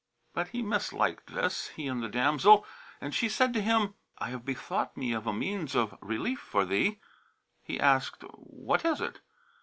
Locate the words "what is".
8.31-8.99